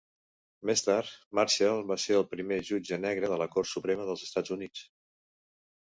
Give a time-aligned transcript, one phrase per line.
[0.69, 4.57] Més tard, Marshall va ser el primer jutge negre de la cort suprema dels Estats
[4.61, 4.87] Units.